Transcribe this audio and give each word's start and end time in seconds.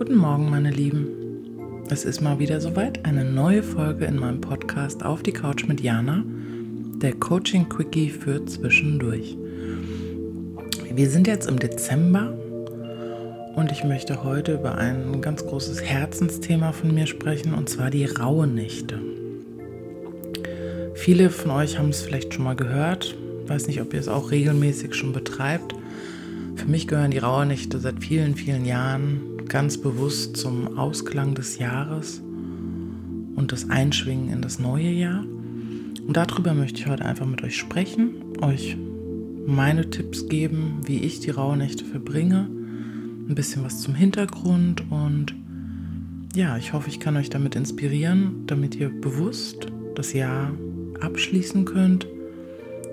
Guten 0.00 0.16
Morgen, 0.16 0.48
meine 0.48 0.70
Lieben. 0.70 1.08
Es 1.90 2.06
ist 2.06 2.22
mal 2.22 2.38
wieder 2.38 2.58
soweit, 2.62 3.04
eine 3.04 3.22
neue 3.22 3.62
Folge 3.62 4.06
in 4.06 4.16
meinem 4.16 4.40
Podcast 4.40 5.04
Auf 5.04 5.22
die 5.22 5.32
Couch 5.32 5.66
mit 5.68 5.82
Jana, 5.82 6.24
der 7.02 7.12
Coaching 7.12 7.68
Quickie 7.68 8.08
für 8.08 8.46
zwischendurch. 8.46 9.36
Wir 10.90 11.10
sind 11.10 11.26
jetzt 11.26 11.50
im 11.50 11.58
Dezember 11.58 12.32
und 13.56 13.72
ich 13.72 13.84
möchte 13.84 14.24
heute 14.24 14.54
über 14.54 14.78
ein 14.78 15.20
ganz 15.20 15.44
großes 15.44 15.82
Herzensthema 15.82 16.72
von 16.72 16.94
mir 16.94 17.06
sprechen 17.06 17.54
und 17.54 17.68
zwar 17.68 17.90
die 17.90 18.04
Rauhnächte. 18.04 18.98
Viele 20.94 21.30
von 21.30 21.50
euch 21.50 21.78
haben 21.78 21.90
es 21.90 22.02
vielleicht 22.02 22.34
schon 22.34 22.44
mal 22.44 22.56
gehört, 22.56 23.16
ich 23.44 23.50
weiß 23.50 23.66
nicht, 23.66 23.80
ob 23.80 23.92
ihr 23.94 24.00
es 24.00 24.08
auch 24.08 24.30
regelmäßig 24.30 24.94
schon 24.94 25.12
betreibt. 25.12 25.74
Für 26.54 26.66
mich 26.66 26.86
gehören 26.86 27.10
die 27.10 27.18
Rauhnächte 27.18 27.78
seit 27.80 28.00
vielen, 28.00 28.36
vielen 28.36 28.64
Jahren 28.64 29.46
ganz 29.48 29.78
bewusst 29.78 30.36
zum 30.36 30.78
Ausklang 30.78 31.34
des 31.34 31.58
Jahres 31.58 32.20
und 33.34 33.50
das 33.50 33.68
Einschwingen 33.70 34.32
in 34.32 34.42
das 34.42 34.58
neue 34.60 34.90
Jahr. 34.90 35.24
Und 36.06 36.16
darüber 36.16 36.54
möchte 36.54 36.80
ich 36.80 36.86
heute 36.86 37.04
einfach 37.04 37.26
mit 37.26 37.42
euch 37.42 37.56
sprechen, 37.56 38.14
euch 38.40 38.76
meine 39.46 39.90
Tipps 39.90 40.28
geben, 40.28 40.82
wie 40.84 40.98
ich 41.00 41.20
die 41.20 41.30
Rauhnächte 41.30 41.84
verbringe, 41.84 42.48
ein 43.30 43.36
bisschen 43.36 43.64
was 43.64 43.80
zum 43.80 43.94
Hintergrund 43.94 44.90
und 44.90 45.36
ja, 46.34 46.56
ich 46.56 46.72
hoffe, 46.72 46.88
ich 46.88 46.98
kann 46.98 47.16
euch 47.16 47.30
damit 47.30 47.54
inspirieren, 47.54 48.44
damit 48.46 48.74
ihr 48.74 48.88
bewusst 48.88 49.68
das 49.94 50.12
Jahr 50.12 50.50
abschließen 51.00 51.64
könnt, 51.64 52.08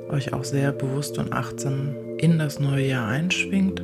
euch 0.10 0.34
auch 0.34 0.44
sehr 0.44 0.72
bewusst 0.72 1.18
und 1.18 1.34
achtsam 1.34 1.96
in 2.20 2.38
das 2.38 2.60
neue 2.60 2.88
Jahr 2.88 3.08
einschwingt. 3.08 3.84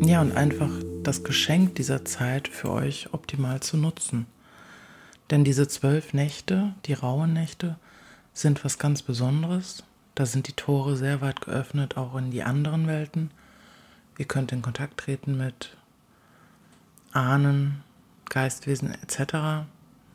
Ja, 0.00 0.20
und 0.20 0.36
einfach 0.36 0.70
das 1.02 1.24
Geschenk 1.24 1.74
dieser 1.74 2.04
Zeit 2.04 2.46
für 2.46 2.70
euch 2.70 3.12
optimal 3.12 3.58
zu 3.58 3.76
nutzen. 3.76 4.26
Denn 5.30 5.42
diese 5.42 5.66
zwölf 5.66 6.14
Nächte, 6.14 6.72
die 6.86 6.92
rauen 6.92 7.32
Nächte, 7.32 7.76
sind 8.32 8.64
was 8.64 8.78
ganz 8.78 9.02
Besonderes. 9.02 9.82
Da 10.14 10.24
sind 10.24 10.46
die 10.46 10.52
Tore 10.52 10.96
sehr 10.96 11.20
weit 11.20 11.40
geöffnet, 11.40 11.96
auch 11.96 12.16
in 12.16 12.30
die 12.30 12.44
anderen 12.44 12.86
Welten. 12.86 13.30
Ihr 14.18 14.26
könnt 14.26 14.50
in 14.50 14.62
Kontakt 14.62 14.98
treten 14.98 15.36
mit 15.36 15.76
Ahnen, 17.12 17.82
Geistwesen 18.28 18.92
etc. 19.02 19.64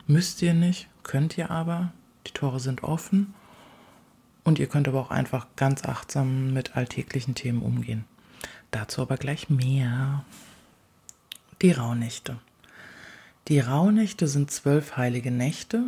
Müsst 0.06 0.42
ihr 0.42 0.54
nicht, 0.54 0.90
könnt 1.04 1.38
ihr 1.38 1.50
aber. 1.50 1.94
Die 2.28 2.32
Tore 2.32 2.60
sind 2.60 2.84
offen. 2.84 3.34
Und 4.44 4.60
ihr 4.60 4.68
könnt 4.68 4.90
aber 4.90 5.00
auch 5.00 5.12
einfach 5.12 5.48
ganz 5.56 5.86
achtsam 5.86 6.52
mit 6.54 6.76
alltäglichen 6.76 7.34
Themen 7.34 7.62
umgehen. 7.62 8.04
Dazu 8.72 9.02
aber 9.02 9.16
gleich 9.16 9.50
mehr. 9.50 10.26
Die 11.62 11.72
Rauhnächte. 11.72 12.38
Die 13.48 13.60
Rauhnächte 13.60 14.28
sind 14.28 14.52
zwölf 14.52 14.98
heilige 14.98 15.32
Nächte, 15.32 15.86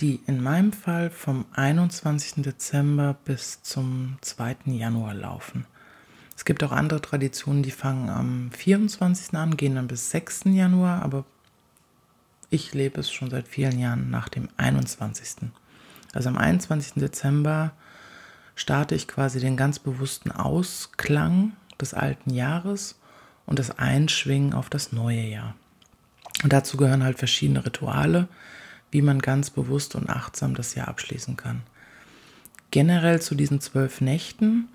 die 0.00 0.20
in 0.26 0.42
meinem 0.42 0.72
Fall 0.72 1.10
vom 1.10 1.44
21. 1.52 2.42
Dezember 2.42 3.14
bis 3.24 3.62
zum 3.62 4.18
2. 4.22 4.56
Januar 4.66 5.14
laufen. 5.14 5.66
Es 6.42 6.44
gibt 6.44 6.64
auch 6.64 6.72
andere 6.72 7.00
Traditionen, 7.00 7.62
die 7.62 7.70
fangen 7.70 8.08
am 8.08 8.50
24. 8.50 9.32
an, 9.34 9.56
gehen 9.56 9.76
dann 9.76 9.86
bis 9.86 10.10
6. 10.10 10.46
Januar, 10.46 11.00
aber 11.02 11.24
ich 12.50 12.74
lebe 12.74 12.98
es 12.98 13.12
schon 13.12 13.30
seit 13.30 13.46
vielen 13.46 13.78
Jahren 13.78 14.10
nach 14.10 14.28
dem 14.28 14.48
21. 14.56 15.48
Also 16.12 16.28
am 16.30 16.36
21. 16.36 16.94
Dezember 16.94 17.70
starte 18.56 18.96
ich 18.96 19.06
quasi 19.06 19.38
den 19.38 19.56
ganz 19.56 19.78
bewussten 19.78 20.32
Ausklang 20.32 21.52
des 21.80 21.94
alten 21.94 22.30
Jahres 22.30 22.98
und 23.46 23.60
das 23.60 23.78
Einschwingen 23.78 24.52
auf 24.52 24.68
das 24.68 24.90
neue 24.90 25.22
Jahr. 25.22 25.54
Und 26.42 26.52
dazu 26.52 26.76
gehören 26.76 27.04
halt 27.04 27.20
verschiedene 27.20 27.64
Rituale, 27.64 28.26
wie 28.90 29.02
man 29.02 29.20
ganz 29.20 29.50
bewusst 29.50 29.94
und 29.94 30.10
achtsam 30.10 30.56
das 30.56 30.74
Jahr 30.74 30.88
abschließen 30.88 31.36
kann. 31.36 31.62
Generell 32.72 33.22
zu 33.22 33.36
diesen 33.36 33.60
zwölf 33.60 34.00
Nächten, 34.00 34.68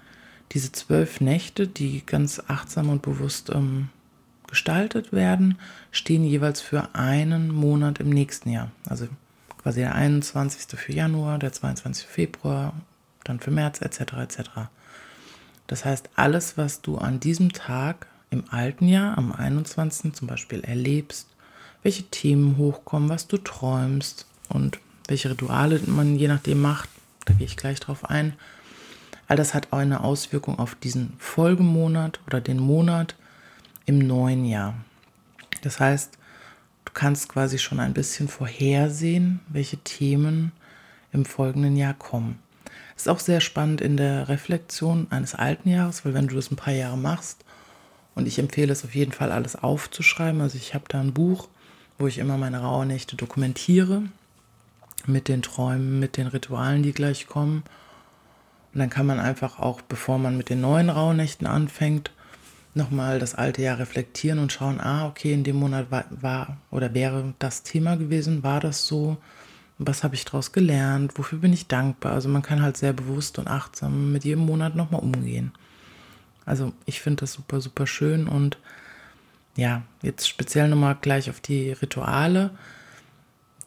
diese 0.52 0.72
zwölf 0.72 1.22
Nächte, 1.22 1.68
die 1.68 2.06
ganz 2.06 2.42
achtsam 2.48 2.90
und 2.90 3.02
bewusst 3.02 3.50
ähm, 3.54 3.90
gestaltet 4.48 5.12
werden, 5.12 5.58
stehen 5.92 6.24
jeweils 6.24 6.62
für 6.62 6.96
einen 6.96 7.50
Monat 7.50 8.00
im 8.00 8.10
nächsten 8.10 8.50
Jahr. 8.50 8.72
Also 8.88 9.08
quasi 9.62 9.82
der 9.82 9.96
21. 9.96 10.80
für 10.80 10.94
Januar, 10.94 11.40
der 11.40 11.52
22. 11.52 12.08
Februar, 12.08 12.74
dann 13.26 13.40
für 13.40 13.52
März 13.52 13.82
etc. 13.82 14.14
etc. 14.14 14.40
Das 15.68 15.84
heißt, 15.84 16.10
alles, 16.16 16.58
was 16.58 16.82
du 16.82 16.98
an 16.98 17.20
diesem 17.20 17.52
Tag 17.52 18.08
im 18.30 18.46
alten 18.50 18.88
Jahr, 18.88 19.18
am 19.18 19.34
21. 19.34 20.14
zum 20.14 20.28
Beispiel 20.28 20.62
erlebst, 20.62 21.28
welche 21.84 22.04
Themen 22.04 22.58
hochkommen, 22.58 23.10
was 23.10 23.28
du 23.28 23.38
träumst 23.38 24.26
und 24.50 24.80
welche 25.08 25.30
Rituale 25.30 25.82
man 25.86 26.16
je 26.16 26.28
nachdem 26.28 26.62
macht, 26.62 26.90
da 27.26 27.34
gehe 27.34 27.46
ich 27.46 27.58
gleich 27.58 27.80
drauf 27.80 28.10
ein. 28.10 28.34
All 29.28 29.38
das 29.38 29.54
hat 29.54 29.72
auch 29.72 29.80
eine 29.80 30.04
Auswirkung 30.04 30.60
auf 30.60 30.76
diesen 30.76 31.14
Folgemonat 31.18 32.20
oder 32.28 32.42
den 32.42 32.60
Monat 32.60 33.16
im 33.86 34.00
neuen 34.00 34.46
Jahr. 34.46 34.76
Das 35.62 35.80
heißt, 35.80 36.18
du 36.86 36.94
kannst 36.94 37.30
quasi 37.30 37.58
schon 37.60 37.80
ein 37.80 37.94
bisschen 37.94 38.28
vorhersehen, 38.28 39.40
welche 39.50 39.78
Themen 39.78 40.52
im 41.12 41.26
folgenden 41.26 41.76
Jahr 41.76 41.94
kommen. 41.94 42.40
Das 42.94 43.04
ist 43.04 43.10
auch 43.10 43.20
sehr 43.20 43.42
spannend 43.42 43.82
in 43.82 43.98
der 43.98 44.30
Reflexion 44.30 45.08
eines 45.10 45.36
alten 45.36 45.70
Jahres, 45.70 46.04
weil 46.06 46.14
wenn 46.14 46.28
du 46.28 46.36
das 46.36 46.52
ein 46.52 46.56
paar 46.56 46.74
Jahre 46.74 46.98
machst, 46.98 47.44
und 48.18 48.28
ich 48.28 48.40
empfehle 48.40 48.74
es 48.74 48.84
auf 48.84 48.96
jeden 48.96 49.12
Fall, 49.12 49.32
alles 49.32 49.56
aufzuschreiben. 49.56 50.42
Also 50.42 50.58
ich 50.58 50.74
habe 50.74 50.86
da 50.88 51.00
ein 51.00 51.14
Buch, 51.14 51.50
wo 52.00 52.08
ich 52.08 52.18
immer 52.18 52.36
meine 52.36 52.62
Rauhnächte 52.62 53.16
dokumentiere. 53.16 54.02
Mit 55.06 55.28
den 55.28 55.44
Träumen, 55.44 56.00
mit 56.00 56.18
den 56.18 56.26
Ritualen, 56.26 56.82
die 56.82 56.94
gleich 56.94 57.28
kommen. 57.28 57.62
Und 58.78 58.82
dann 58.82 58.90
kann 58.92 59.08
man 59.08 59.20
einfach 59.20 59.58
auch, 59.58 59.82
bevor 59.82 60.20
man 60.20 60.38
mit 60.38 60.52
den 60.52 60.62
neuen 60.62 60.92
Rauhnächten 60.92 61.48
anfängt, 61.48 62.12
nochmal 62.76 63.18
das 63.18 63.34
alte 63.34 63.64
Jahr 63.64 63.80
reflektieren 63.80 64.38
und 64.38 64.52
schauen, 64.52 64.80
ah, 64.80 65.08
okay, 65.08 65.34
in 65.34 65.44
dem 65.44 65.56
Monat 65.56 65.90
war, 65.90 66.06
war 66.12 66.58
oder 66.70 66.94
wäre 66.94 67.34
das 67.40 67.64
Thema 67.64 67.98
gewesen, 67.98 68.44
war 68.44 68.60
das 68.60 68.86
so? 68.86 69.18
Was 69.80 70.04
habe 70.04 70.14
ich 70.14 70.26
daraus 70.26 70.52
gelernt? 70.52 71.18
Wofür 71.18 71.40
bin 71.40 71.54
ich 71.54 71.66
dankbar? 71.66 72.12
Also 72.12 72.30
man 72.30 72.44
kann 72.44 72.62
halt 72.62 72.78
sehr 72.78 72.94
bewusst 72.94 73.40
und 73.40 73.48
achtsam 73.48 74.12
mit 74.12 74.26
jedem 74.26 74.46
Monat 74.46 74.76
nochmal 74.76 75.02
umgehen. 75.02 75.54
Also 76.46 76.72
ich 76.86 77.02
finde 77.02 77.22
das 77.22 77.34
super, 77.34 77.62
super 77.62 77.88
schön 77.88 78.28
und 78.28 78.60
ja, 79.56 79.82
jetzt 80.04 80.30
speziell 80.30 80.68
nochmal 80.68 80.98
gleich 81.02 81.32
auf 81.32 81.40
die 81.40 81.72
Rituale. 81.72 82.52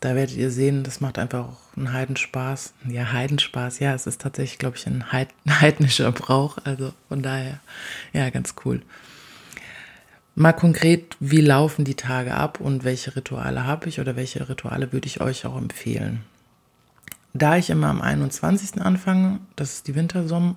Da 0.01 0.15
werdet 0.15 0.37
ihr 0.37 0.51
sehen, 0.51 0.83
das 0.83 1.01
macht 1.01 1.19
einfach 1.19 1.41
auch 1.41 1.77
einen 1.77 1.93
Heidenspaß. 1.93 2.73
Ja, 2.89 3.13
Heidenspaß, 3.13 3.81
ja, 3.81 3.95
es 3.95 4.07
ist 4.07 4.21
tatsächlich, 4.21 4.59
glaube 4.59 4.79
ich, 4.79 4.87
ein 4.87 5.05
heidnischer 5.13 6.11
Brauch. 6.11 6.57
Also 6.65 6.93
von 7.09 7.23
daher, 7.23 7.61
ja, 8.15 8.31
ganz 8.31 8.55
cool. 8.65 8.81
Mal 10.35 10.53
konkret, 10.55 11.17
wie 11.21 11.43
laufen 11.43 11.85
die 11.85 11.97
Tage 11.97 12.35
ab 12.35 12.61
und 12.61 12.85
welche 12.85 13.15
Rituale 13.15 13.67
habe 13.67 13.89
ich 13.89 14.01
oder 14.01 14.17
welche 14.17 14.49
Rituale 14.49 14.93
würde 14.93 15.07
ich 15.07 15.21
euch 15.21 15.45
auch 15.45 15.59
empfehlen? 15.59 16.23
Da 17.35 17.57
ich 17.57 17.69
immer 17.69 17.89
am 17.89 18.01
21. 18.01 18.81
anfange, 18.81 19.39
das 19.55 19.75
ist 19.75 19.89
die 19.89 19.95
Wintersommer, 19.95 20.57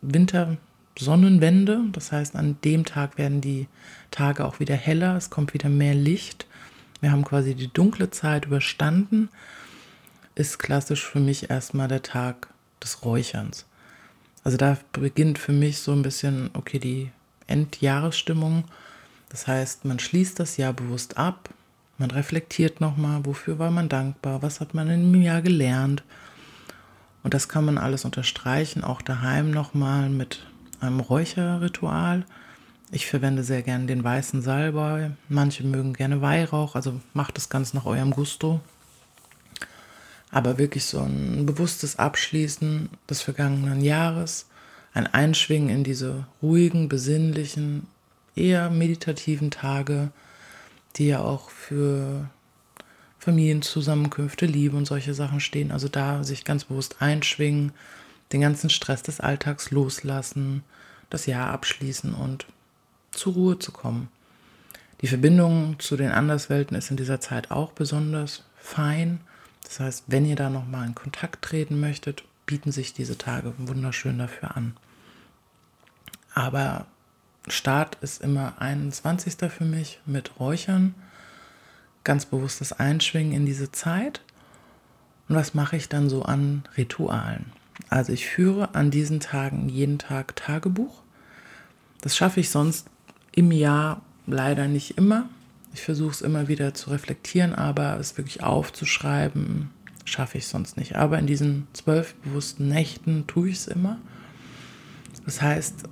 Winter, 0.00 0.56
Sonnenwende. 0.96 1.80
Das 1.92 2.12
heißt, 2.12 2.36
an 2.36 2.56
dem 2.64 2.84
Tag 2.84 3.18
werden 3.18 3.40
die 3.40 3.66
Tage 4.10 4.44
auch 4.44 4.60
wieder 4.60 4.76
heller, 4.76 5.16
es 5.16 5.28
kommt 5.28 5.54
wieder 5.54 5.68
mehr 5.68 5.94
Licht. 5.94 6.46
Wir 7.04 7.12
haben 7.12 7.26
quasi 7.26 7.54
die 7.54 7.70
dunkle 7.70 8.10
Zeit 8.10 8.46
überstanden. 8.46 9.28
Ist 10.36 10.58
klassisch 10.58 11.04
für 11.04 11.20
mich 11.20 11.50
erstmal 11.50 11.86
der 11.86 12.02
Tag 12.02 12.48
des 12.82 13.04
Räucherns. 13.04 13.66
Also 14.42 14.56
da 14.56 14.78
beginnt 14.92 15.38
für 15.38 15.52
mich 15.52 15.80
so 15.80 15.92
ein 15.92 16.00
bisschen, 16.00 16.48
okay, 16.54 16.78
die 16.78 17.10
Endjahresstimmung. 17.46 18.64
Das 19.28 19.46
heißt, 19.46 19.84
man 19.84 19.98
schließt 19.98 20.40
das 20.40 20.56
Jahr 20.56 20.72
bewusst 20.72 21.18
ab, 21.18 21.50
man 21.98 22.10
reflektiert 22.10 22.80
nochmal, 22.80 23.26
wofür 23.26 23.58
war 23.58 23.70
man 23.70 23.90
dankbar, 23.90 24.40
was 24.40 24.60
hat 24.60 24.72
man 24.72 24.88
im 24.88 25.20
Jahr 25.20 25.42
gelernt. 25.42 26.02
Und 27.22 27.34
das 27.34 27.50
kann 27.50 27.66
man 27.66 27.76
alles 27.76 28.06
unterstreichen, 28.06 28.82
auch 28.82 29.02
daheim 29.02 29.50
nochmal 29.50 30.08
mit 30.08 30.46
einem 30.80 31.00
Räucherritual. 31.00 32.24
Ich 32.94 33.06
verwende 33.06 33.42
sehr 33.42 33.62
gerne 33.62 33.86
den 33.86 34.04
weißen 34.04 34.40
Salbei. 34.40 35.10
Manche 35.28 35.64
mögen 35.64 35.94
gerne 35.94 36.22
Weihrauch, 36.22 36.76
also 36.76 37.00
macht 37.12 37.36
das 37.36 37.48
ganz 37.48 37.74
nach 37.74 37.86
eurem 37.86 38.12
Gusto. 38.12 38.60
Aber 40.30 40.58
wirklich 40.58 40.84
so 40.84 41.00
ein 41.00 41.44
bewusstes 41.44 41.98
Abschließen 41.98 42.88
des 43.10 43.20
vergangenen 43.20 43.80
Jahres, 43.80 44.46
ein 44.92 45.08
Einschwingen 45.08 45.70
in 45.70 45.82
diese 45.82 46.28
ruhigen, 46.40 46.88
besinnlichen, 46.88 47.88
eher 48.36 48.70
meditativen 48.70 49.50
Tage, 49.50 50.12
die 50.94 51.08
ja 51.08 51.18
auch 51.18 51.50
für 51.50 52.30
Familienzusammenkünfte, 53.18 54.46
Liebe 54.46 54.76
und 54.76 54.86
solche 54.86 55.14
Sachen 55.14 55.40
stehen. 55.40 55.72
Also 55.72 55.88
da 55.88 56.22
sich 56.22 56.44
ganz 56.44 56.62
bewusst 56.62 57.02
einschwingen, 57.02 57.72
den 58.30 58.42
ganzen 58.42 58.70
Stress 58.70 59.02
des 59.02 59.18
Alltags 59.18 59.72
loslassen, 59.72 60.62
das 61.10 61.26
Jahr 61.26 61.50
abschließen 61.50 62.14
und 62.14 62.46
zur 63.14 63.34
Ruhe 63.34 63.58
zu 63.58 63.72
kommen. 63.72 64.08
Die 65.00 65.08
Verbindung 65.08 65.78
zu 65.78 65.96
den 65.96 66.12
Anderswelten 66.12 66.76
ist 66.76 66.90
in 66.90 66.96
dieser 66.96 67.20
Zeit 67.20 67.50
auch 67.50 67.72
besonders 67.72 68.44
fein. 68.56 69.20
Das 69.64 69.80
heißt, 69.80 70.04
wenn 70.06 70.26
ihr 70.26 70.36
da 70.36 70.50
nochmal 70.50 70.86
in 70.86 70.94
Kontakt 70.94 71.42
treten 71.42 71.80
möchtet, 71.80 72.24
bieten 72.46 72.72
sich 72.72 72.92
diese 72.92 73.18
Tage 73.18 73.54
wunderschön 73.58 74.18
dafür 74.18 74.56
an. 74.56 74.76
Aber 76.34 76.86
Start 77.48 77.98
ist 78.00 78.22
immer 78.22 78.54
21. 78.60 79.36
für 79.50 79.64
mich 79.64 80.00
mit 80.06 80.40
Räuchern 80.40 80.94
ganz 82.04 82.26
bewusstes 82.26 82.72
Einschwingen 82.72 83.32
in 83.32 83.46
diese 83.46 83.72
Zeit. 83.72 84.20
Und 85.28 85.36
was 85.36 85.54
mache 85.54 85.76
ich 85.76 85.88
dann 85.88 86.08
so 86.08 86.22
an 86.22 86.64
Ritualen? 86.76 87.52
Also 87.88 88.12
ich 88.12 88.26
führe 88.26 88.74
an 88.74 88.90
diesen 88.90 89.20
Tagen 89.20 89.68
jeden 89.68 89.98
Tag 89.98 90.36
Tagebuch. 90.36 91.02
Das 92.02 92.16
schaffe 92.16 92.40
ich 92.40 92.50
sonst 92.50 92.88
im 93.34 93.52
Jahr 93.52 94.02
leider 94.26 94.68
nicht 94.68 94.96
immer. 94.96 95.28
Ich 95.72 95.82
versuche 95.82 96.12
es 96.12 96.22
immer 96.22 96.48
wieder 96.48 96.74
zu 96.74 96.90
reflektieren, 96.90 97.54
aber 97.54 97.98
es 97.98 98.16
wirklich 98.16 98.42
aufzuschreiben, 98.42 99.70
schaffe 100.04 100.38
ich 100.38 100.46
sonst 100.46 100.76
nicht. 100.76 100.96
Aber 100.96 101.18
in 101.18 101.26
diesen 101.26 101.66
zwölf 101.72 102.14
bewussten 102.16 102.68
Nächten 102.68 103.26
tue 103.26 103.48
ich 103.48 103.56
es 103.56 103.66
immer. 103.66 103.98
Das 105.24 105.42
heißt, 105.42 105.84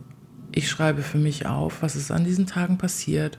ich 0.53 0.69
schreibe 0.69 1.03
für 1.03 1.19
mich 1.19 1.47
auf, 1.47 1.83
was 1.83 1.97
ist 1.97 2.11
an 2.11 2.25
diesen 2.25 2.47
Tagen 2.47 2.79
passiert, 2.79 3.39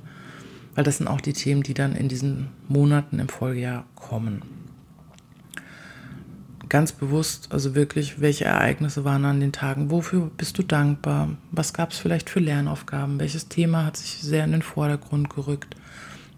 weil 0.76 0.84
das 0.84 0.98
sind 0.98 1.08
auch 1.08 1.22
die 1.22 1.34
Themen, 1.34 1.64
die 1.64 1.76
dann 1.76 1.96
in 1.96 2.10
diesen 2.10 2.50
Monaten 2.68 3.20
im 3.20 3.30
Folgejahr 3.30 3.86
kommen. 3.96 4.42
Ganz 6.74 6.92
bewusst, 6.92 7.50
also 7.52 7.76
wirklich, 7.76 8.20
welche 8.20 8.46
Ereignisse 8.46 9.06
waren 9.06 9.26
an 9.26 9.40
den 9.40 9.52
Tagen, 9.52 9.92
wofür 9.92 10.32
bist 10.36 10.58
du 10.58 10.64
dankbar, 10.64 11.30
was 11.52 11.72
gab 11.72 11.92
es 11.92 12.00
vielleicht 12.00 12.32
für 12.32 12.40
Lernaufgaben, 12.40 13.20
welches 13.20 13.48
Thema 13.48 13.86
hat 13.86 13.96
sich 13.96 14.24
sehr 14.24 14.44
in 14.44 14.54
den 14.54 14.64
Vordergrund 14.64 15.30
gerückt, 15.30 15.76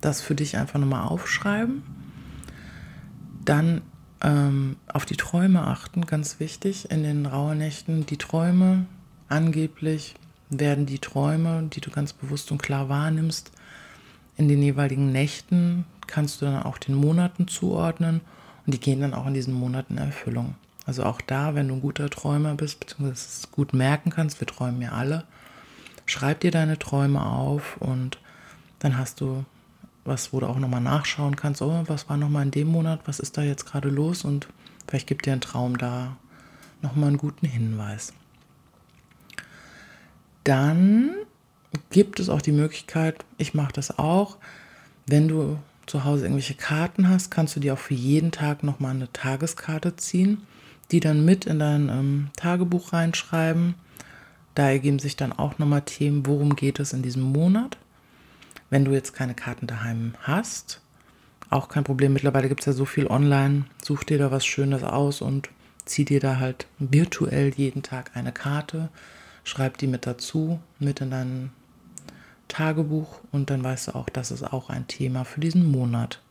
das 0.02 0.20
für 0.20 0.36
dich 0.36 0.58
einfach 0.58 0.78
nochmal 0.78 1.08
aufschreiben. 1.08 1.84
Dann 3.46 3.82
ähm, 4.22 4.76
auf 4.92 5.06
die 5.06 5.16
Träume 5.16 5.66
achten, 5.66 6.06
ganz 6.06 6.38
wichtig, 6.42 6.92
in 6.92 7.04
den 7.04 7.26
Rauhnächten, 7.26 8.06
die 8.06 8.18
Träume, 8.18 8.88
angeblich 9.30 10.16
werden 10.50 10.86
die 10.86 11.00
Träume, 11.00 11.70
die 11.72 11.80
du 11.80 11.92
ganz 11.92 12.12
bewusst 12.12 12.52
und 12.52 12.62
klar 12.62 12.90
wahrnimmst, 12.90 13.54
in 14.36 14.50
den 14.50 14.62
jeweiligen 14.62 15.14
Nächten 15.14 15.86
kannst 16.08 16.42
du 16.42 16.46
dann 16.46 16.64
auch 16.64 16.78
den 16.78 16.96
Monaten 16.96 17.48
zuordnen 17.48 18.20
und 18.66 18.74
die 18.74 18.80
gehen 18.80 19.02
dann 19.02 19.14
auch 19.14 19.28
in 19.28 19.34
diesen 19.34 19.54
Monaten 19.54 19.98
Erfüllung. 19.98 20.56
Also 20.86 21.04
auch 21.04 21.22
da, 21.22 21.56
wenn 21.56 21.68
du 21.68 21.76
ein 21.76 21.82
guter 21.82 22.10
Träumer 22.10 22.54
bist, 22.56 22.80
beziehungsweise 22.80 23.14
es 23.14 23.52
gut 23.52 23.74
merken 23.74 24.12
kannst, 24.12 24.40
wir 24.40 24.48
träumen 24.48 24.82
ja 24.82 24.92
alle, 24.92 25.24
schreib 26.06 26.42
dir 26.42 26.52
deine 26.52 26.78
Träume 26.78 27.26
auf 27.26 27.78
und 27.78 28.20
dann 28.80 28.98
hast 28.98 29.22
du 29.22 29.46
was, 30.04 30.32
wo 30.32 30.40
du 30.40 30.48
auch 30.48 30.60
nochmal 30.60 30.82
nachschauen 30.82 31.36
kannst, 31.36 31.64
oh, 31.64 31.84
was 31.88 32.08
war 32.08 32.18
nochmal 32.18 32.44
in 32.44 32.52
dem 32.52 32.68
Monat, 32.68 33.02
was 33.06 33.20
ist 33.20 33.38
da 33.38 33.42
jetzt 33.42 33.66
gerade 33.66 33.90
los 33.90 34.24
und 34.24 34.48
vielleicht 34.88 35.08
gibt 35.08 35.26
dir 35.26 35.34
ein 35.34 35.42
Traum 35.42 35.78
da 35.78 36.16
nochmal 36.84 37.10
einen 37.10 37.18
guten 37.18 37.48
Hinweis. 37.48 38.14
Dann 40.44 41.10
gibt 41.90 42.20
es 42.20 42.30
auch 42.30 42.44
die 42.44 42.52
Möglichkeit, 42.52 43.26
ich 43.40 43.56
mache 43.56 43.74
das 43.74 43.98
auch, 43.98 44.38
wenn 45.08 45.28
du 45.28 45.58
zu 45.86 46.04
Hause 46.04 46.26
irgendwelche 46.26 46.56
Karten 46.56 47.10
hast, 47.10 47.30
kannst 47.32 47.56
du 47.56 47.60
dir 47.60 47.74
auch 47.74 47.80
für 47.80 47.94
jeden 47.94 48.32
Tag 48.32 48.64
nochmal 48.64 48.96
eine 48.96 49.12
Tageskarte 49.12 49.96
ziehen, 49.96 50.42
die 50.92 51.00
dann 51.00 51.26
mit 51.26 51.46
in 51.46 51.60
dein 51.60 51.90
ähm, 51.90 52.30
Tagebuch 52.36 52.94
reinschreiben. 52.94 53.76
Da 54.56 54.70
ergeben 54.70 55.00
sich 55.00 55.16
dann 55.16 55.34
auch 55.34 55.58
nochmal 55.60 55.82
Themen, 55.82 56.26
worum 56.26 56.56
geht 56.56 56.80
es 56.80 56.94
in 56.94 57.02
diesem 57.02 57.24
Monat. 57.24 57.78
Wenn 58.70 58.86
du 58.86 58.92
jetzt 58.92 59.14
keine 59.14 59.36
Karten 59.36 59.68
daheim 59.68 60.16
hast, 60.22 60.82
auch 61.50 61.70
kein 61.70 61.84
Problem. 61.84 62.14
Mittlerweile 62.14 62.50
gibt 62.50 62.62
es 62.62 62.66
ja 62.66 62.74
so 62.74 62.86
viel 62.86 63.08
online. 63.08 63.66
Such 63.84 64.04
dir 64.04 64.18
da 64.18 64.32
was 64.32 64.46
Schönes 64.46 64.84
aus 64.84 65.22
und 65.22 65.50
zieh 65.86 66.06
dir 66.06 66.20
da 66.20 66.40
halt 66.40 66.68
virtuell 66.80 67.54
jeden 67.56 67.84
Tag 67.84 68.12
eine 68.16 68.32
Karte. 68.32 68.90
Schreib 69.44 69.78
die 69.78 69.88
mit 69.88 70.08
dazu, 70.08 70.60
mit 70.80 71.02
in 71.02 71.12
deinen 71.12 71.52
Tagebuch 72.48 73.20
und 73.32 73.50
dann 73.50 73.64
weißt 73.64 73.88
du 73.88 73.96
auch, 73.96 74.10
das 74.10 74.32
ist 74.32 74.44
auch 74.44 74.70
ein 74.70 74.88
Thema 74.88 75.26
für 75.26 75.40
diesen 75.40 75.70
Monat. 75.72 76.22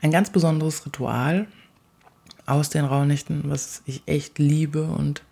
Ein 0.00 0.10
ganz 0.10 0.30
besonderes 0.30 0.84
Ritual 0.86 1.46
aus 2.46 2.70
den 2.70 2.84
Rauhnächten, 2.84 3.42
was 3.50 3.82
ich 3.86 4.02
echt 4.06 4.38
liebe 4.38 4.84
und 4.84 5.22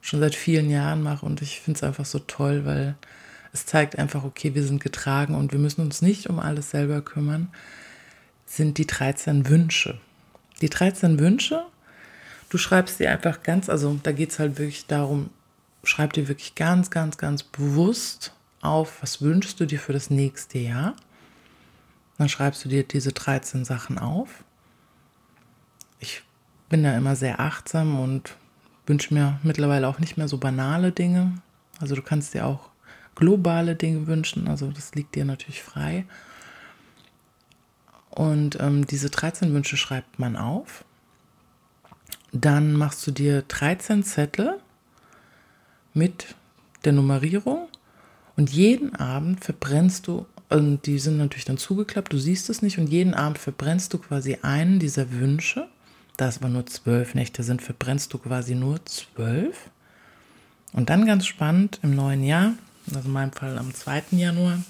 schon 0.00 0.20
seit 0.20 0.34
vielen 0.34 0.70
Jahren 0.70 1.02
mache 1.02 1.24
und 1.26 1.42
ich 1.42 1.60
finde 1.60 1.78
es 1.78 1.84
einfach 1.84 2.04
so 2.04 2.18
toll, 2.18 2.64
weil 2.64 2.96
es 3.52 3.66
zeigt 3.66 3.98
einfach, 3.98 4.24
okay, 4.24 4.54
wir 4.54 4.64
sind 4.64 4.82
getragen 4.82 5.34
und 5.34 5.52
wir 5.52 5.58
müssen 5.58 5.82
uns 5.82 6.02
nicht 6.02 6.28
um 6.28 6.38
alles 6.38 6.70
selber 6.70 7.02
kümmern, 7.02 7.48
sind 8.46 8.78
die 8.78 8.86
13 8.86 9.48
Wünsche. 9.48 9.98
Die 10.60 10.70
13 10.70 11.18
Wünsche, 11.18 11.64
du 12.48 12.58
schreibst 12.58 13.00
dir 13.00 13.10
einfach 13.10 13.42
ganz, 13.42 13.68
also 13.68 13.98
da 14.02 14.12
geht 14.12 14.30
es 14.30 14.38
halt 14.38 14.58
wirklich 14.58 14.86
darum, 14.86 15.30
schreib 15.84 16.12
dir 16.12 16.28
wirklich 16.28 16.54
ganz, 16.54 16.90
ganz, 16.90 17.16
ganz 17.16 17.42
bewusst 17.42 18.34
auf, 18.60 19.02
was 19.02 19.22
wünschst 19.22 19.58
du 19.60 19.66
dir 19.66 19.78
für 19.78 19.92
das 19.92 20.10
nächste 20.10 20.58
Jahr. 20.58 20.94
Dann 22.18 22.28
schreibst 22.28 22.64
du 22.64 22.68
dir 22.68 22.84
diese 22.84 23.12
13 23.12 23.64
Sachen 23.64 23.98
auf. 23.98 24.44
Ich 25.98 26.22
bin 26.68 26.82
da 26.82 26.96
immer 26.96 27.16
sehr 27.16 27.40
achtsam 27.40 27.98
und 27.98 28.36
wünsche 28.86 29.14
mir 29.14 29.38
mittlerweile 29.42 29.88
auch 29.88 29.98
nicht 29.98 30.16
mehr 30.16 30.28
so 30.28 30.38
banale 30.38 30.92
Dinge. 30.92 31.40
Also 31.80 31.94
du 31.94 32.02
kannst 32.02 32.34
dir 32.34 32.46
auch 32.46 32.68
globale 33.14 33.74
Dinge 33.74 34.06
wünschen, 34.06 34.48
also 34.48 34.70
das 34.70 34.94
liegt 34.94 35.14
dir 35.14 35.24
natürlich 35.24 35.62
frei. 35.62 36.04
Und 38.10 38.58
ähm, 38.60 38.86
diese 38.86 39.08
13 39.08 39.54
Wünsche 39.54 39.76
schreibt 39.76 40.18
man 40.18 40.36
auf. 40.36 40.84
Dann 42.32 42.74
machst 42.74 43.06
du 43.06 43.10
dir 43.10 43.42
13 43.42 44.04
Zettel 44.04 44.58
mit 45.94 46.34
der 46.84 46.92
Nummerierung 46.92 47.68
und 48.40 48.48
jeden 48.48 48.96
Abend 48.96 49.44
verbrennst 49.44 50.06
du, 50.06 50.24
und 50.48 50.86
die 50.86 50.98
sind 50.98 51.18
natürlich 51.18 51.44
dann 51.44 51.58
zugeklappt, 51.58 52.10
du 52.10 52.16
siehst 52.16 52.48
es 52.48 52.62
nicht, 52.62 52.78
und 52.78 52.86
jeden 52.86 53.12
Abend 53.12 53.36
verbrennst 53.36 53.92
du 53.92 53.98
quasi 53.98 54.38
einen 54.40 54.78
dieser 54.78 55.12
Wünsche. 55.12 55.68
Da 56.16 56.28
es 56.28 56.38
aber 56.38 56.48
nur 56.48 56.64
zwölf 56.64 57.14
Nächte 57.14 57.42
sind, 57.42 57.60
verbrennst 57.60 58.14
du 58.14 58.16
quasi 58.16 58.54
nur 58.54 58.82
zwölf. 58.86 59.68
Und 60.72 60.88
dann 60.88 61.04
ganz 61.04 61.26
spannend, 61.26 61.80
im 61.82 61.94
neuen 61.94 62.24
Jahr, 62.24 62.54
also 62.86 63.00
in 63.00 63.12
meinem 63.12 63.32
Fall 63.32 63.58
am 63.58 63.74
2. 63.74 64.04
Januar, 64.12 64.62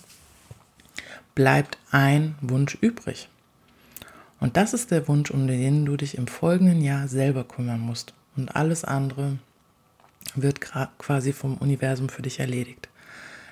bleibt 1.36 1.78
ein 1.92 2.34
Wunsch 2.40 2.76
übrig. 2.80 3.28
Und 4.40 4.56
das 4.56 4.74
ist 4.74 4.90
der 4.90 5.06
Wunsch, 5.06 5.30
um 5.30 5.46
den 5.46 5.86
du 5.86 5.96
dich 5.96 6.18
im 6.18 6.26
folgenden 6.26 6.82
Jahr 6.82 7.06
selber 7.06 7.44
kümmern 7.44 7.78
musst. 7.78 8.14
Und 8.36 8.56
alles 8.56 8.82
andere 8.82 9.38
wird 10.34 10.60
quasi 10.60 11.32
vom 11.32 11.56
Universum 11.58 12.08
für 12.08 12.22
dich 12.22 12.40
erledigt. 12.40 12.88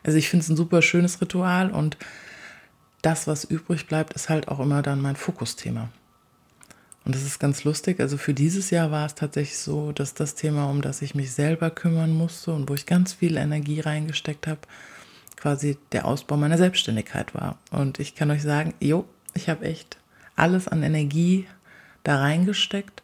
Also 0.02 0.18
ich 0.18 0.28
finde 0.28 0.44
es 0.44 0.48
ein 0.48 0.56
super 0.56 0.82
schönes 0.82 1.20
Ritual 1.20 1.70
und 1.70 1.96
das, 3.02 3.26
was 3.26 3.44
übrig 3.44 3.86
bleibt, 3.86 4.12
ist 4.14 4.28
halt 4.28 4.48
auch 4.48 4.60
immer 4.60 4.82
dann 4.82 5.00
mein 5.00 5.16
Fokusthema. 5.16 5.88
Und 7.04 7.14
das 7.14 7.22
ist 7.22 7.38
ganz 7.38 7.64
lustig. 7.64 8.00
Also 8.00 8.18
für 8.18 8.34
dieses 8.34 8.70
Jahr 8.70 8.90
war 8.90 9.06
es 9.06 9.14
tatsächlich 9.14 9.58
so, 9.58 9.92
dass 9.92 10.14
das 10.14 10.34
Thema, 10.34 10.68
um 10.68 10.82
das 10.82 11.00
ich 11.00 11.14
mich 11.14 11.32
selber 11.32 11.70
kümmern 11.70 12.12
musste 12.12 12.52
und 12.52 12.68
wo 12.68 12.74
ich 12.74 12.86
ganz 12.86 13.14
viel 13.14 13.36
Energie 13.36 13.80
reingesteckt 13.80 14.46
habe, 14.46 14.60
quasi 15.36 15.78
der 15.92 16.04
Ausbau 16.04 16.36
meiner 16.36 16.58
Selbstständigkeit 16.58 17.34
war. 17.34 17.56
Und 17.70 17.98
ich 17.98 18.14
kann 18.14 18.30
euch 18.30 18.42
sagen, 18.42 18.74
jo, 18.80 19.06
ich 19.34 19.48
habe 19.48 19.64
echt 19.64 19.96
alles 20.36 20.68
an 20.68 20.82
Energie 20.82 21.46
da 22.04 22.18
reingesteckt. 22.20 23.02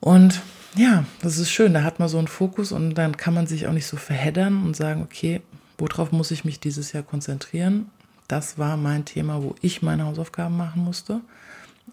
Und 0.00 0.42
ja, 0.74 1.04
das 1.20 1.38
ist 1.38 1.50
schön. 1.50 1.74
Da 1.74 1.82
hat 1.82 1.98
man 1.98 2.08
so 2.08 2.18
einen 2.18 2.28
Fokus 2.28 2.72
und 2.72 2.94
dann 2.94 3.16
kann 3.16 3.34
man 3.34 3.46
sich 3.46 3.66
auch 3.66 3.72
nicht 3.72 3.86
so 3.86 3.96
verheddern 3.96 4.64
und 4.64 4.76
sagen, 4.76 5.02
okay, 5.02 5.42
worauf 5.78 6.12
muss 6.12 6.30
ich 6.30 6.44
mich 6.44 6.60
dieses 6.60 6.92
Jahr 6.92 7.02
konzentrieren? 7.02 7.90
Das 8.28 8.58
war 8.58 8.76
mein 8.76 9.04
Thema, 9.04 9.42
wo 9.42 9.54
ich 9.60 9.82
meine 9.82 10.04
Hausaufgaben 10.04 10.56
machen 10.56 10.82
musste. 10.82 11.20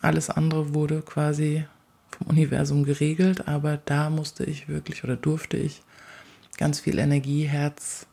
Alles 0.01 0.29
andere 0.29 0.73
wurde 0.73 1.01
quasi 1.01 1.65
vom 2.11 2.27
Universum 2.27 2.85
geregelt, 2.85 3.47
aber 3.47 3.77
da 3.83 4.09
musste 4.09 4.45
ich 4.45 4.69
wirklich 4.69 5.03
oder 5.03 5.15
durfte 5.15 5.57
ich 5.57 5.81
ganz 6.57 6.79
viel 6.79 6.99
Energie, 6.99 7.43
Herz, 7.43 8.05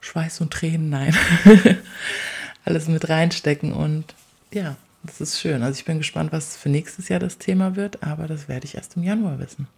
Schweiß 0.00 0.40
und 0.40 0.52
Tränen, 0.52 0.90
nein, 0.90 1.16
alles 2.64 2.88
mit 2.88 3.08
reinstecken 3.08 3.72
und 3.72 4.14
ja, 4.52 4.76
das 5.06 5.20
ist 5.20 5.40
schön. 5.40 5.62
Also 5.62 5.78
ich 5.78 5.84
bin 5.84 5.98
gespannt, 5.98 6.32
was 6.32 6.56
für 6.56 6.68
nächstes 6.68 7.08
Jahr 7.08 7.20
das 7.20 7.38
Thema 7.38 7.76
wird, 7.76 8.02
aber 8.02 8.26
das 8.26 8.48
werde 8.48 8.66
ich 8.66 8.74
erst 8.74 8.96
im 8.96 9.02
Januar 9.02 9.38
wissen. 9.38 9.68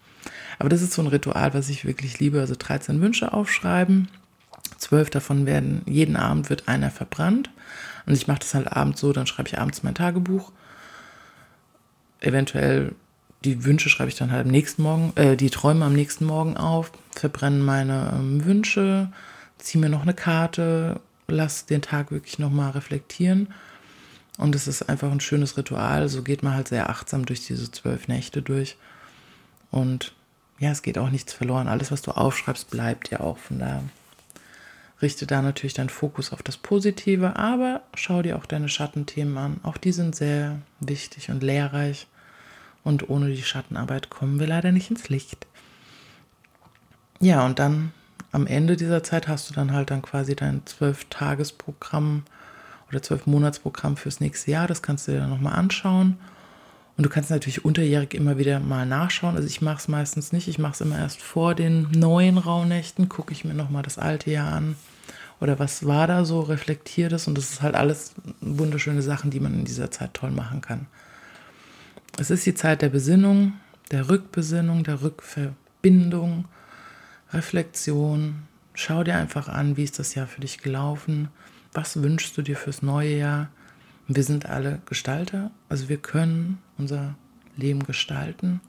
Aber 0.58 0.68
das 0.68 0.82
ist 0.82 0.92
so 0.92 1.02
ein 1.02 1.08
Ritual, 1.08 1.54
was 1.54 1.68
ich 1.68 1.84
wirklich 1.84 2.18
liebe. 2.18 2.40
Also 2.40 2.54
13 2.58 3.00
Wünsche 3.00 3.32
aufschreiben, 3.32 4.08
Zwölf 4.76 5.10
davon 5.10 5.46
werden, 5.46 5.82
jeden 5.86 6.16
Abend 6.16 6.50
wird 6.50 6.68
einer 6.68 6.90
verbrannt. 6.90 7.50
Und 8.06 8.14
ich 8.14 8.26
mache 8.26 8.40
das 8.40 8.54
halt 8.54 8.72
abends 8.72 9.00
so, 9.00 9.12
dann 9.12 9.26
schreibe 9.26 9.48
ich 9.48 9.58
abends 9.58 9.82
mein 9.82 9.94
Tagebuch. 9.94 10.52
Eventuell 12.20 12.94
die 13.44 13.64
Wünsche 13.64 13.88
schreibe 13.88 14.08
ich 14.08 14.16
dann 14.16 14.32
halt 14.32 14.46
am 14.46 14.50
nächsten 14.50 14.82
Morgen, 14.82 15.12
äh, 15.16 15.36
die 15.36 15.50
Träume 15.50 15.84
am 15.84 15.94
nächsten 15.94 16.24
Morgen 16.24 16.56
auf, 16.56 16.90
verbrenne 17.12 17.62
meine 17.62 18.12
ähm, 18.14 18.44
Wünsche, 18.44 19.12
ziehe 19.58 19.80
mir 19.80 19.88
noch 19.88 20.02
eine 20.02 20.14
Karte, 20.14 21.00
lass 21.28 21.66
den 21.66 21.82
Tag 21.82 22.10
wirklich 22.10 22.38
nochmal 22.38 22.72
reflektieren. 22.72 23.48
Und 24.38 24.54
es 24.54 24.68
ist 24.68 24.88
einfach 24.88 25.10
ein 25.10 25.20
schönes 25.20 25.56
Ritual. 25.58 26.08
So 26.08 26.22
geht 26.22 26.42
man 26.42 26.54
halt 26.54 26.68
sehr 26.68 26.88
achtsam 26.88 27.26
durch 27.26 27.44
diese 27.46 27.70
zwölf 27.70 28.08
Nächte 28.08 28.40
durch. 28.40 28.76
Und 29.70 30.14
ja, 30.58 30.70
es 30.70 30.82
geht 30.82 30.96
auch 30.96 31.10
nichts 31.10 31.32
verloren. 31.32 31.68
Alles, 31.68 31.92
was 31.92 32.02
du 32.02 32.12
aufschreibst, 32.12 32.70
bleibt 32.70 33.10
ja 33.10 33.20
auch. 33.20 33.36
Von 33.36 33.58
daher 33.58 33.82
richte 35.02 35.26
da 35.26 35.42
natürlich 35.42 35.74
deinen 35.74 35.90
Fokus 35.90 36.32
auf 36.32 36.42
das 36.42 36.56
Positive, 36.56 37.36
aber 37.36 37.82
schau 37.94 38.22
dir 38.22 38.36
auch 38.36 38.46
deine 38.46 38.68
Schattenthemen 38.68 39.36
an. 39.36 39.60
Auch 39.64 39.76
die 39.76 39.92
sind 39.92 40.14
sehr 40.14 40.58
wichtig 40.80 41.30
und 41.30 41.42
lehrreich. 41.42 42.06
Und 42.84 43.08
ohne 43.10 43.28
die 43.28 43.42
Schattenarbeit 43.42 44.08
kommen 44.08 44.40
wir 44.40 44.46
leider 44.46 44.72
nicht 44.72 44.90
ins 44.90 45.08
Licht. 45.08 45.46
Ja, 47.20 47.44
und 47.44 47.58
dann 47.58 47.92
am 48.30 48.46
Ende 48.46 48.76
dieser 48.76 49.02
Zeit 49.02 49.26
hast 49.26 49.50
du 49.50 49.54
dann 49.54 49.72
halt 49.72 49.90
dann 49.90 50.02
quasi 50.02 50.36
dein 50.36 50.64
Zwölf-Tages-Programm 50.64 52.22
oder 52.88 53.02
Zwölf-Monats-Programm 53.02 53.96
fürs 53.96 54.20
nächste 54.20 54.50
Jahr. 54.50 54.66
Das 54.66 54.82
kannst 54.82 55.08
du 55.08 55.12
dir 55.12 55.20
dann 55.20 55.30
nochmal 55.30 55.54
anschauen. 55.54 56.16
Und 56.96 57.04
du 57.04 57.10
kannst 57.10 57.30
natürlich 57.30 57.64
unterjährig 57.64 58.12
immer 58.14 58.38
wieder 58.38 58.58
mal 58.58 58.84
nachschauen. 58.84 59.36
Also 59.36 59.46
ich 59.46 59.62
mache 59.62 59.78
es 59.78 59.88
meistens 59.88 60.32
nicht. 60.32 60.48
Ich 60.48 60.58
mache 60.58 60.72
es 60.72 60.80
immer 60.80 60.98
erst 60.98 61.22
vor 61.22 61.54
den 61.54 61.88
neuen 61.92 62.38
Rauhnächten. 62.38 63.08
Gucke 63.08 63.32
ich 63.32 63.44
mir 63.44 63.54
nochmal 63.54 63.84
das 63.84 63.98
alte 63.98 64.32
Jahr 64.32 64.52
an. 64.52 64.74
Oder 65.40 65.60
was 65.60 65.86
war 65.86 66.08
da 66.08 66.24
so, 66.24 66.40
reflektiert 66.40 67.12
es. 67.12 67.28
Und 67.28 67.38
das 67.38 67.50
ist 67.50 67.62
halt 67.62 67.76
alles 67.76 68.14
wunderschöne 68.40 69.02
Sachen, 69.02 69.30
die 69.30 69.38
man 69.38 69.54
in 69.54 69.64
dieser 69.64 69.90
Zeit 69.90 70.14
toll 70.14 70.32
machen 70.32 70.60
kann. 70.60 70.86
Es 72.18 72.30
ist 72.30 72.44
die 72.46 72.54
Zeit 72.54 72.82
der 72.82 72.88
Besinnung, 72.88 73.52
der 73.92 74.08
Rückbesinnung, 74.08 74.82
der 74.82 75.02
Rückverbindung, 75.02 76.46
Reflexion. 77.32 78.42
Schau 78.74 79.04
dir 79.04 79.14
einfach 79.16 79.48
an, 79.48 79.76
wie 79.76 79.84
ist 79.84 80.00
das 80.00 80.16
Jahr 80.16 80.26
für 80.26 80.40
dich 80.40 80.58
gelaufen? 80.58 81.28
Was 81.78 82.02
wünschst 82.02 82.36
du 82.36 82.42
dir 82.42 82.56
fürs 82.56 82.82
neue 82.82 83.18
Jahr? 83.18 83.50
Wir 84.08 84.24
sind 84.24 84.46
alle 84.46 84.80
Gestalter, 84.86 85.52
also 85.68 85.88
wir 85.88 85.98
können 85.98 86.58
unser 86.76 87.14
Leben 87.56 87.84
gestalten. 87.84 88.60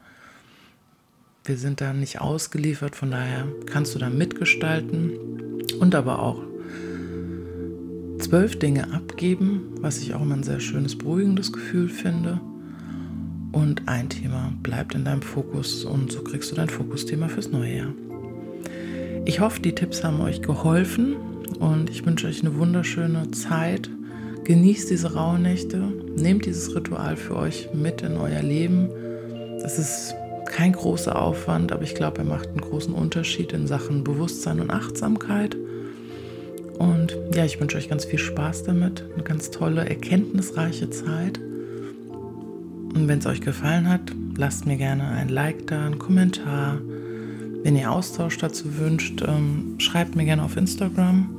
Wir 1.44 1.58
sind 1.58 1.82
da 1.82 1.92
nicht 1.92 2.22
ausgeliefert, 2.22 2.96
von 2.96 3.10
daher 3.10 3.48
kannst 3.66 3.96
du 3.96 4.00
da 4.00 4.12
mitgestalten 4.12 5.64
und 5.80 5.96
aber 5.96 6.22
auch 6.22 6.44
zwölf 8.20 8.60
Dinge 8.60 8.94
abgeben, 8.94 9.62
was 9.82 9.98
ich 9.98 10.14
auch 10.14 10.22
immer 10.22 10.36
ein 10.36 10.44
sehr 10.44 10.60
schönes, 10.60 10.96
beruhigendes 10.96 11.52
Gefühl 11.52 11.90
finde. 11.90 12.40
Und 13.52 13.88
ein 13.88 14.10
Thema 14.10 14.54
bleibt 14.62 14.94
in 14.94 15.04
deinem 15.04 15.24
Fokus 15.24 15.84
und 15.84 16.12
so 16.12 16.22
kriegst 16.24 16.52
du 16.52 16.56
dein 16.56 16.70
Fokusthema 16.70 17.28
fürs 17.28 17.50
neue 17.50 17.76
Jahr. 17.76 17.94
Ich 19.26 19.40
hoffe, 19.40 19.62
die 19.62 19.74
Tipps 19.74 20.04
haben 20.04 20.22
euch 20.22 20.44
geholfen 20.44 21.16
und 21.60 21.90
ich 21.90 22.06
wünsche 22.06 22.28
euch 22.28 22.42
eine 22.42 22.58
wunderschöne 22.58 23.32
Zeit 23.32 23.90
Genießt 24.50 24.90
diese 24.90 25.14
Rauhnächte, 25.14 25.78
nehmt 26.16 26.48
dieses 26.48 26.76
Ritual 26.76 27.18
für 27.18 27.36
euch 27.36 27.70
mit 27.72 28.02
in 28.02 28.18
euer 28.18 28.42
Leben. 28.42 28.90
Es 29.64 29.78
ist 29.78 30.16
kein 30.48 30.72
großer 30.72 31.22
Aufwand, 31.22 31.72
aber 31.72 31.84
ich 31.84 31.94
glaube, 31.94 32.18
er 32.18 32.24
macht 32.24 32.48
einen 32.48 32.62
großen 32.62 32.92
Unterschied 32.92 33.54
in 33.54 33.68
Sachen 33.68 34.04
Bewusstsein 34.04 34.60
und 34.60 34.72
Achtsamkeit. 34.72 35.56
Und 36.80 37.16
ja, 37.32 37.46
ich 37.46 37.62
wünsche 37.62 37.78
euch 37.78 37.90
ganz 37.90 38.06
viel 38.06 38.18
Spaß 38.18 38.64
damit, 38.64 39.04
eine 39.14 39.22
ganz 39.22 39.52
tolle, 39.52 39.88
erkenntnisreiche 39.88 40.90
Zeit. 40.90 41.40
Und 42.96 43.08
wenn 43.08 43.20
es 43.20 43.28
euch 43.28 43.42
gefallen 43.42 43.88
hat, 43.88 44.16
lasst 44.36 44.66
mir 44.66 44.78
gerne 44.78 45.10
ein 45.10 45.30
Like 45.30 45.68
da, 45.68 45.86
einen 45.86 46.00
Kommentar. 46.00 46.80
Wenn 47.62 47.76
ihr 47.76 47.92
Austausch 47.92 48.40
dazu 48.40 48.80
wünscht, 48.80 49.22
ähm, 49.28 49.76
schreibt 49.78 50.16
mir 50.16 50.26
gerne 50.26 50.42
auf 50.42 50.58
Instagram 50.58 51.36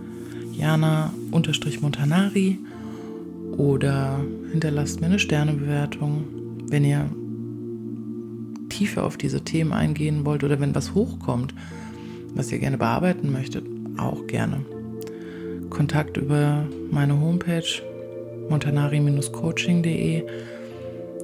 jana-montanari 0.60 2.58
oder 3.56 4.20
hinterlasst 4.52 5.00
mir 5.00 5.06
eine 5.06 5.18
Sternebewertung, 5.18 6.24
wenn 6.68 6.84
ihr 6.84 7.08
tiefer 8.68 9.04
auf 9.04 9.16
diese 9.16 9.40
Themen 9.42 9.72
eingehen 9.72 10.24
wollt 10.24 10.44
oder 10.44 10.60
wenn 10.60 10.74
was 10.74 10.94
hochkommt, 10.94 11.54
was 12.34 12.52
ihr 12.52 12.58
gerne 12.58 12.78
bearbeiten 12.78 13.32
möchtet, 13.32 13.64
auch 13.98 14.26
gerne. 14.26 14.64
Kontakt 15.70 16.16
über 16.16 16.66
meine 16.90 17.18
Homepage 17.20 17.82
montanari-coaching.de. 18.48 20.24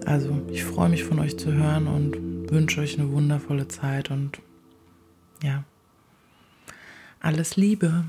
Also 0.05 0.41
ich 0.51 0.65
freue 0.65 0.89
mich 0.89 1.05
von 1.05 1.19
euch 1.19 1.39
zu 1.39 1.53
hören 1.53 1.87
und 1.89 2.51
wünsche 2.51 2.81
euch 2.81 2.99
eine 2.99 3.11
wundervolle 3.11 3.69
Zeit 3.69 4.11
und 4.11 4.41
ja, 5.43 5.65
alles 7.21 7.57
Liebe. 7.57 8.05